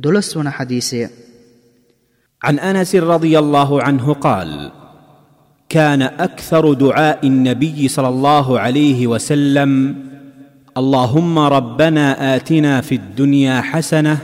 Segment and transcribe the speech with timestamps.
[0.00, 1.08] دولسون حديثي.
[2.42, 4.72] عن أنس رضي الله عنه قال
[5.68, 9.70] كان أكثر دعاء النبي صلى الله عليه وسلم
[10.76, 14.18] اللهم ربنا آتنا في الدنيا حسنة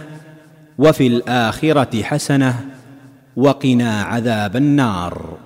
[0.79, 2.53] وفي الآخرة حسنة
[3.37, 5.38] وقنا عذاب النار.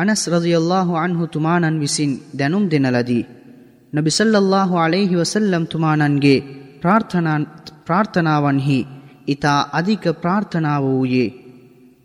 [0.00, 2.96] أنس رضي الله عنه تماناً بسن دنم within
[3.94, 8.78] ದನುಮ್ صلى الله عليه وسلم تماناً ತುಮಾನನ್ಗೆ ප්‍රාර්ථනාවන්හි
[9.26, 11.34] ඉතා අධික ප්‍රාර්ථනාව වූයේ.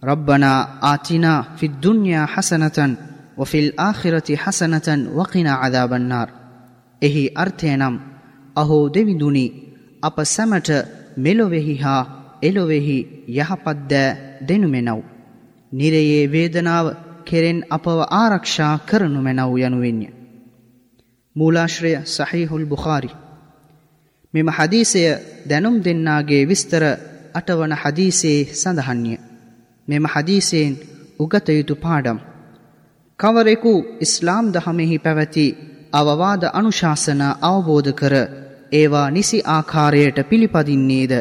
[0.03, 2.91] රබ්බනා ආතිනා ෆිද්දුන්යා හසනතන්
[3.37, 6.29] වෆිල් ආහිරති හසනතන් වකිනා අදාබන්නාර්.
[7.01, 7.95] එහි අර්ථය නම්
[8.55, 9.45] අහෝ දෙවිදුනි
[10.03, 10.69] අප සැමට
[11.17, 12.01] මෙලොවෙහි හා
[12.41, 12.97] එලොවෙහි
[13.29, 15.01] යහපත්දෑ දෙනුමෙනව්.
[15.71, 16.87] නිරයේ වේදනාව
[17.25, 20.07] කෙරෙන් අපව ආරක්ෂා කරනු මැනව් යනුවෙන්ය.
[21.35, 23.09] මූලාශ්‍රය සහිහුල් බුඛාරි.
[24.33, 25.03] මෙම හදීසය
[25.45, 26.83] දැනුම් දෙන්නාගේ විස්තර
[27.33, 29.13] අටවන හදීසේ සඳහන්ය.
[29.87, 30.73] මෙම හදීසයෙන්
[31.19, 32.19] උගතයුතු පාඩම්.
[33.19, 35.45] කවරෙකු ඉස්ලාම් දහමෙහි පැවැති
[35.93, 38.13] අවවාද අනුශාසන අවබෝධ කර
[38.71, 41.13] ඒවා නිසි ආකාරයට පිළිපදින්නේද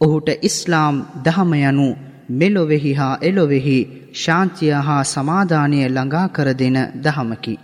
[0.00, 1.88] ඔහුට ඉස්ලාම් දහමයනු
[2.30, 3.78] මෙලොවෙහි හා එලොවෙහි
[4.14, 7.54] ශාන්තිය හා සමාධානය ළඟා කර දෙන දහමකි.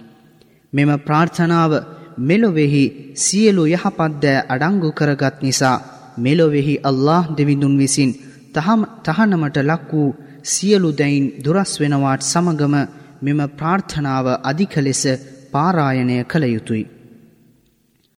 [0.73, 1.73] මෙම ප්‍රාර්ථනාව
[2.19, 2.85] මෙලොවෙහි
[3.17, 5.79] සියලු යහපත්දෑ අඩංගු කරගත් නිසා
[6.19, 8.11] මෙලොවෙහි අල්له දෙවිඳුන් විසින්
[9.05, 12.75] තහනමට ලක් වූ සියලු දැයින් දුරස් වෙනවාට සමගම
[13.23, 15.03] මෙම ප්‍රාර්ථනාව අධික ලෙස
[15.53, 16.85] පාරායනය කළ යුතුයි.